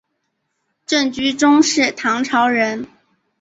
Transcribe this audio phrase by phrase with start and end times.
[0.87, 2.87] 郑居中是唐朝人。